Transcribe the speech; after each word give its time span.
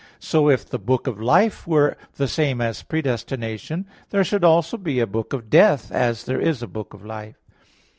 So, 0.17 0.49
if 0.49 0.65
the 0.67 0.79
book 0.79 1.05
of 1.05 1.21
life 1.21 1.67
were 1.67 1.95
the 2.15 2.27
same 2.27 2.59
as 2.59 2.81
predestination, 2.81 3.85
there 4.09 4.23
should 4.23 4.43
also 4.43 4.75
be 4.77 4.99
a 4.99 5.05
book 5.05 5.31
of 5.31 5.51
death, 5.51 5.91
as 5.91 6.23
there 6.23 6.41
is 6.41 6.63
a 6.63 6.67
book 6.67 6.95
of 6.95 7.05
life. 7.05 7.37